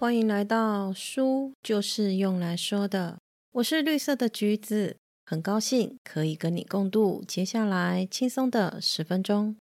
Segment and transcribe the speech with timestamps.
[0.00, 3.18] 欢迎来到书就是用来说的。
[3.52, 4.96] 我是绿色的橘子，
[5.26, 9.54] 很高兴可以跟你共度接下来轻松的十分钟。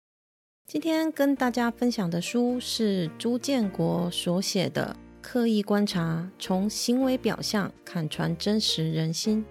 [0.66, 4.94] 今天跟大家分享的书是朱建国所写的
[5.26, 9.42] 《刻意观察：从行为表象看穿真实人心》。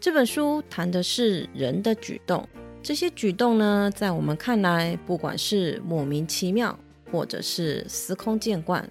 [0.00, 2.48] 这本书谈的是人的举动，
[2.82, 6.78] 这些举动呢，在我们看来，不管是莫名其妙，
[7.12, 8.88] 或者是司空见惯，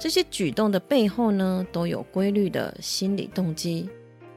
[0.00, 3.86] 这些举动的背后呢，都有规律的心理动机。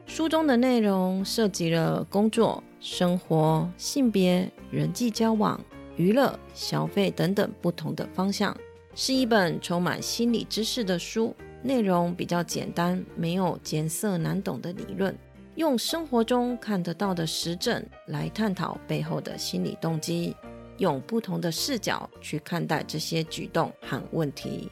[0.06, 5.58] 书中的内容涉及了工作、生活、性别、人际交往、
[5.96, 8.54] 娱乐、消费等等不同的方向，
[8.94, 15.18] 是一本充满心理知识的书，内容比较简单，没有艰涩难懂的理论。
[15.56, 20.36] 用生活中看得到的实证来探讨背后的心理动机，
[20.80, 24.70] 用不同的视角去看待这些举动和问题。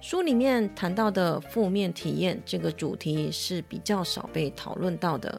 [0.00, 5.38] 书里面谈到的负面体验这个主题是比较少被讨论到的，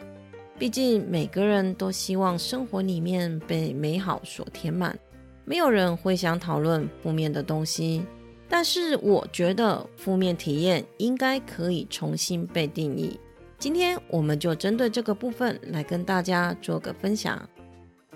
[0.59, 4.97] 毕竟每个人都希望生活里面被美好所填满，
[5.45, 8.05] 没有人会想讨论负面的东西。
[8.47, 13.19] 但是我觉得负面体验应该可以重新被定义。
[13.57, 17.49] 今天我们就针对这个部分来跟大家做个分享。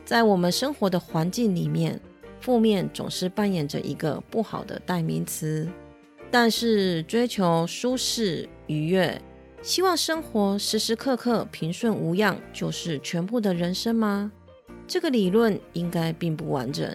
[0.03, 1.99] 在我们生活的环境里面，
[2.39, 5.67] 负面总是扮演着一个不好的代名词。
[6.37, 9.21] 但是追求舒适愉悦，
[9.61, 14.29] 希望生活时时刻刻平顺无恙，就是全部的人生吗？
[14.85, 16.93] 这个理论应该并不完整。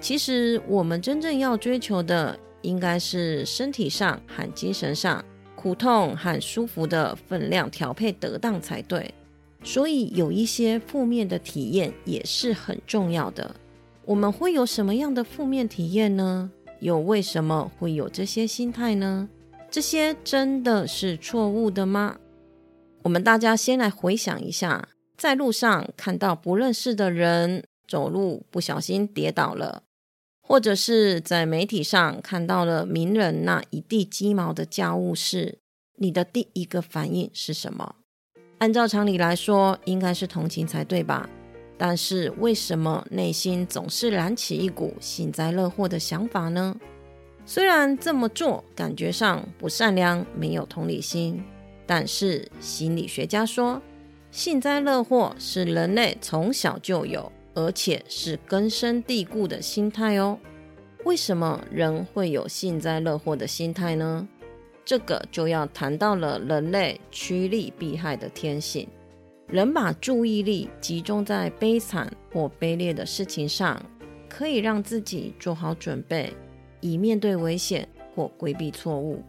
[0.00, 5.24] 其实我们真正要追求的，应该是身体上和精神上。
[5.54, 9.14] 苦痛和舒服的分量调配得当才对，
[9.62, 13.54] 所以有一些负面的体验也是很重要的。
[14.04, 16.50] 我们会有什么样的负面体验呢？
[16.82, 19.28] 又为什么会有这些心态呢？
[19.70, 22.18] 这些真的是错误的吗？
[23.04, 29.84] 我们大家先来回想一下，在路上看到不认识的人走路不小心跌倒了，
[30.42, 35.60] 或者是在媒体上看到了名人那一地鸡毛的家务事。
[35.98, 37.94] 你的第一个反应是什么？
[38.58, 41.30] 按照常理来说，应该是同情才对吧？
[41.84, 46.76] 但是为什么内心总是燃起一股幸灾乐祸的想法呢？
[47.44, 51.42] 虽然这么做感觉上不善良、没有同理心，
[51.84, 53.82] 但是心理学家说，
[54.30, 60.38] 幸灾乐祸是人类从小就有，而且是根深蒂固的心态哦。
[61.04, 64.28] 为什么人会有幸灾乐祸的心态呢？
[64.84, 68.86] 这个就要谈到了人类趋利避害的天性。
[69.52, 73.78] 人把注意力集中在悲惨或卑劣的事情上，
[74.26, 76.32] 可以让自己做好准备，
[76.80, 79.22] 以面对危险或规避错误。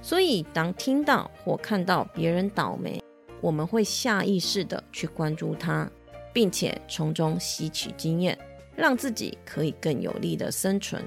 [0.00, 3.02] 所以，当听到或看到别人倒霉，
[3.40, 5.90] 我们会下意识的去关注他，
[6.32, 8.38] 并且从中吸取经验，
[8.76, 11.02] 让自己可以更有力的生存。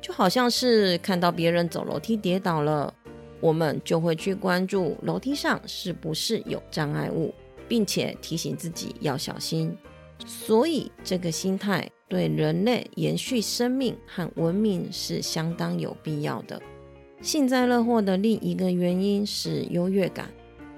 [0.00, 2.92] 就好像是看到别人走楼梯跌倒了。
[3.40, 7.32] 我们就会去关注楼梯上是不是有障碍物，
[7.68, 9.76] 并且提醒自己要小心。
[10.26, 16.60] 所以，这个心态对人类延续生命和文明是相当有必要的。
[17.20, 20.28] 幸灾乐祸的另一个原因是优越感。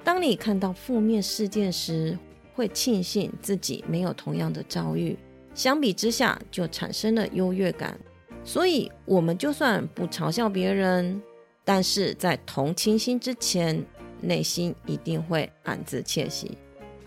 [0.04, 2.18] 当你看到负面事件时，
[2.54, 5.16] 会庆幸自己没有同样的遭遇，
[5.54, 7.98] 相比之下就产生了优越感。
[8.44, 11.20] 所以，我们就算不嘲笑别人。
[11.62, 13.84] 但是在同情心之前，
[14.20, 16.56] 内心一定会暗自窃喜。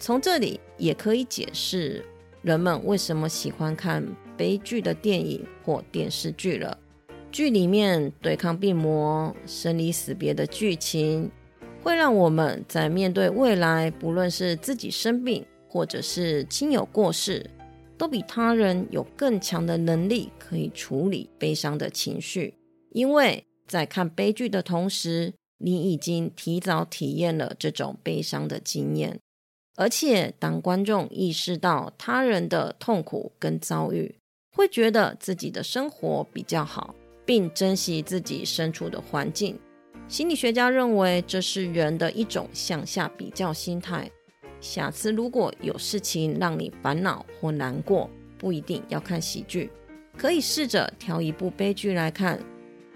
[0.04, 2.04] 从这里也可以解释
[2.42, 4.06] 人们为什么喜欢看
[4.36, 6.78] 悲剧的电影或电视剧了。
[7.32, 11.32] 剧里面对抗病魔、生离死别的剧情，
[11.82, 17.50] 会让我们在面对未来，不论是自己生病或者是亲友过世，
[17.98, 22.54] 都比他人有更强的能力可以处理悲伤的情绪，
[22.92, 23.46] 因为。
[23.66, 29.18] 在看悲剧的同时，你已经提早体验了这种悲伤的经验。
[29.76, 34.16] 而且，当观众意识到他人的痛苦跟遭遇，
[34.56, 36.94] 会觉得自己的生活比较好，
[37.26, 39.60] 并珍惜自己身处的环境。
[40.08, 44.10] 心理学家认为，这是人的一种向下比较心态。
[44.62, 49.72] 下次如果有事情让你烦恼或难过，不一定要看喜剧，
[50.16, 52.40] 可以试着挑一部悲剧来看。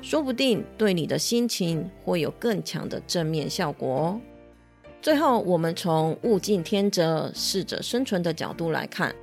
[0.01, 4.21] 说不定对你的心情会有更强的正面效果哦。
[5.07, 9.15] 最后，我们从物竞天择、适者生存的角度来看，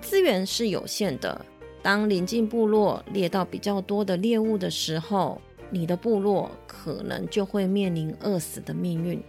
[0.00, 1.44] 资源是有限的。
[1.82, 5.38] 当临近部落猎到比较多的猎物的时候，
[5.68, 9.22] 你的部落可能就会面临饿死的命运。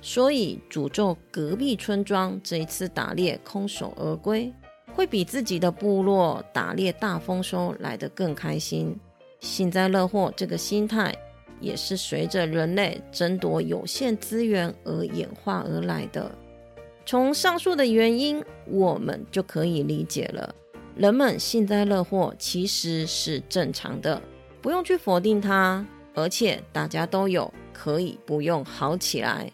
[0.00, 4.52] 所以，诅咒隔壁村庄这一次打猎空手而归，
[4.92, 8.98] 会比自己的部落打猎大丰收来得更开心。
[9.38, 11.16] 幸灾乐祸这个心态，
[11.62, 16.30] 也是随着人类争夺有限资源而演化而来的。
[17.06, 20.54] 从上述的原因，我们就可以理解了，
[20.94, 24.20] 人们幸灾乐祸其实是正常的，
[24.60, 29.50] 不用去否定它，而且大家都有，可以不用好起来。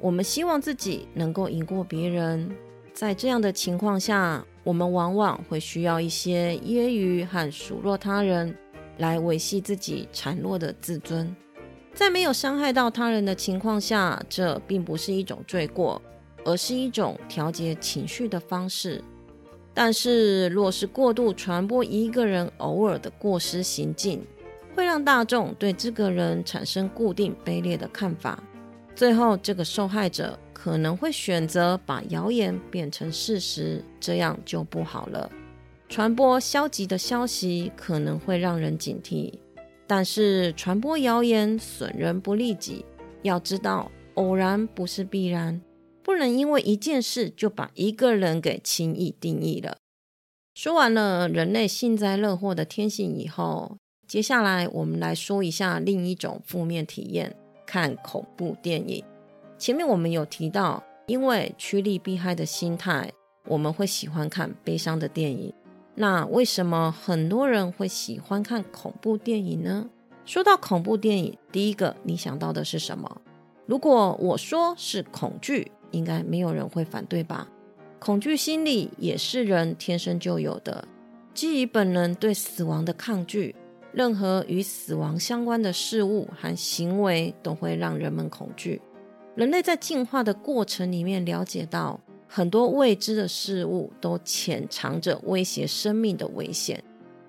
[0.00, 2.50] 我们希望自己能够赢过别人，
[2.92, 8.56] 在这样的情况下，我们往往会需要一些揶揄和数落他人，
[9.00, 11.34] 来维系自己孱弱的自尊。
[11.92, 16.00] 在没有伤害到他人的情况下，这并不是一种罪过，
[16.44, 19.02] 而是一种调节情绪的方式。
[19.74, 24.24] 但是，若是过度传播一个人偶尔的过失行径，
[24.74, 28.42] 会让大众对这个人产生固定卑劣的看法。
[28.94, 35.30] 最后，这个受害者可能会选择把谣言变成事实，这样就不好了。
[35.90, 39.34] 传播消极的消息可能会让人警惕，
[39.88, 42.84] 但是传播谣言损人不利己。
[43.22, 45.60] 要知道，偶然不是必然，
[46.04, 49.78] 不能因为一件事就把一个人给轻易定义了。
[50.54, 53.76] 说完了人类幸灾乐祸的天性以后，
[54.06, 57.36] 接下来我们来说一下另一种负面体验。
[57.66, 59.04] 看恐怖电影，
[59.58, 63.12] 前面我们有提到，因为趋利避害的心态，
[63.46, 65.52] 我们会喜欢看悲伤的电影。
[65.94, 69.90] 那为什么很多人会喜欢看恐怖电影呢？
[70.24, 73.20] 说到恐怖电影，第一个你想到的是什么？
[73.66, 77.48] 如果我说是恐惧，应该没有人会反对吧？
[77.98, 80.86] 恐惧心理也是人天生就有的，
[81.34, 83.54] 基于本能对死亡的抗拒。
[83.92, 88.80] 任何与死亡相关的事物和行为都会让人们恐惧。
[89.34, 91.98] 人类在进化的过程里面了解到，
[92.32, 96.80] 很多未知的事物都潜藏着威胁生命的危险。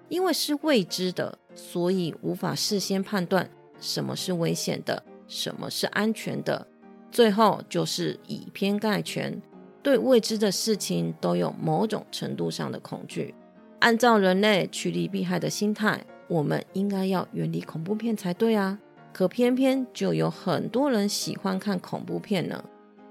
[0.10, 3.50] 因为是未知的，所以无法事先判断
[3.80, 6.68] 什么是危险的，什么是安全的。
[7.12, 9.42] 最后就是以偏概全，
[9.82, 13.34] 对未知的事情都有某种程度上的恐惧。
[13.80, 16.06] 按照人类趋利避害的心态。
[16.28, 18.80] 我们应该要远离恐怖片才对啊，
[19.12, 22.64] 可偏偏就有很多人喜欢看恐怖片呢。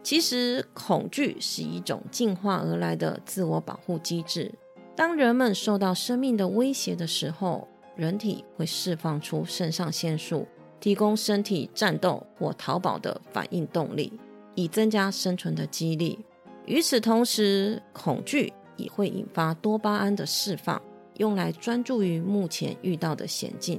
[0.02, 4.52] 其实，恐惧是一种进化而来的自我保护机制。
[4.96, 10.46] 当人们受到生命的威胁的时候，人体会释放出肾上腺素，
[10.80, 14.12] 提供身体战斗或逃跑的反应动力，
[14.54, 16.18] 以增加生存的几率。
[16.66, 20.80] 与此同时，恐惧也会引发多巴胺的释放。
[21.16, 23.78] 用来专注于目前遇到的险境。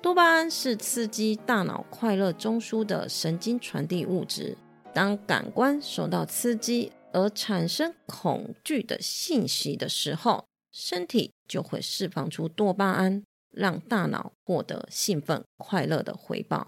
[0.00, 4.56] 多巴胺是刺激大脑快乐中枢的神经传递物质。
[4.98, 13.22] 当感官受到刺激而产生恐惧的信息的时候，身体就会释放出多巴胺，
[13.52, 16.66] 让大脑获得兴奋快乐的回报。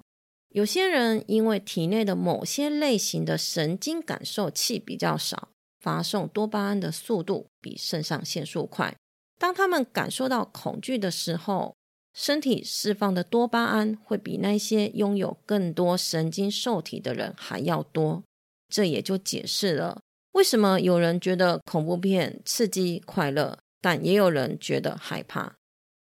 [0.50, 5.48] 有些人因为体内的某些类型的神经感受器比较少，
[5.80, 8.94] 发送多巴胺的速度比肾上腺素快。
[9.40, 11.74] 当他们感受到恐惧的时候，
[12.12, 18.22] 身体释放的多巴胺会比那些拥有更多神经受体的人还要多。
[18.68, 20.00] 这也就解释了
[20.32, 25.56] 为什么有人觉得恐怖片刺激快乐，但也有人觉得害怕。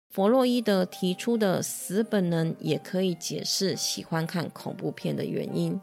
[0.10, 5.80] 弗洛伊德提出的死本能也可以解释喜欢看恐怖片的原因。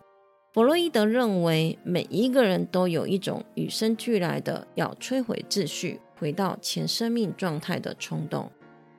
[0.53, 6.01] 弗洛伊德认为，每一个人都有一种与生俱来的要摧毁秩序。
[6.17, 8.51] 回到前生命状态的冲动，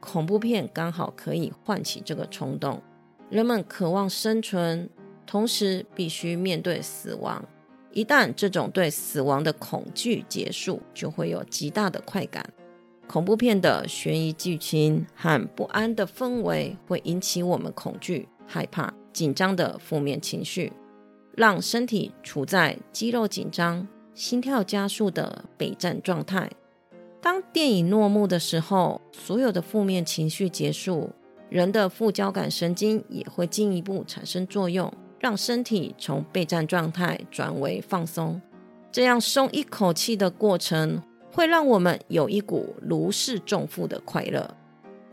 [0.06, 2.82] 恐怖片刚好可以唤起这个冲动。
[3.30, 4.88] 人们渴望生存，
[5.26, 7.44] 同时必须面对死亡。
[7.92, 12.46] 一旦这种对死亡的恐惧结束，就会有极大的快感。
[13.08, 20.72] 恐怖片的悬疑剧情和不安的氛围会引起我们恐惧、害怕、紧张的负面情绪，
[21.36, 26.50] 让身体处在肌肉紧张、心跳加速的备战状态。
[27.26, 31.10] 当电影落幕的时候，所有的负面情绪结束，
[31.50, 38.40] 人的副交感神经也会进一步产生作用，让身体从备战状态转为放松。
[38.92, 41.02] 这样松一口气的过程，
[41.32, 44.56] 会让我们有一股如释重负的快乐。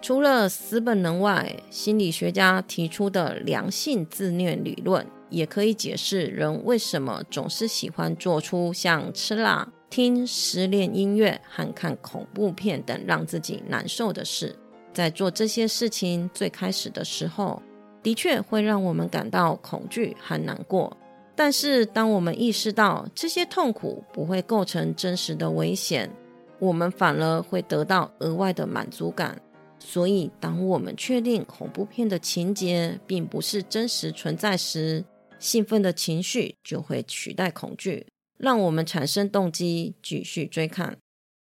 [0.03, 9.73] 除了死本能外，心理学家提出的良性自虐理论，也可以解释人为什么总是喜欢做出像吃辣。
[9.93, 14.57] 听失恋音乐和看恐怖片等让自己难受的事，
[14.91, 17.61] 在做这些事情最开始的时候，
[18.03, 20.97] 的确会让我们感到恐惧和难过。
[21.37, 26.11] 但是，当我们意识到这些痛苦不会构成真实的危险，
[26.59, 29.39] 我们反而会得到额外的满足感。
[29.79, 35.05] 所以，当我们确定恐怖片的情节并不是真实存在时，
[35.39, 38.07] 兴奋的情绪就会取代恐惧，
[38.43, 40.99] 让我们产生动机继续追看。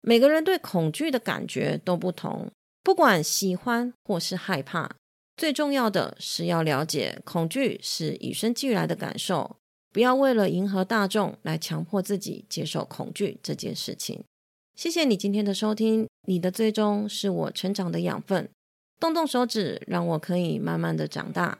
[0.02, 2.52] 每个人对恐惧的感觉都不同，
[2.84, 4.98] 不管喜欢或是害怕。
[5.38, 9.56] 最重要的是要了解，恐惧是与生俱来的感受，
[9.94, 14.22] 不要为了迎合大众来强迫自己接受恐惧这件事情。
[14.75, 18.50] 谢谢你今天的收听，你的最终是我成长的养分。
[19.00, 21.60] 动动手指，让我可以慢慢的长大。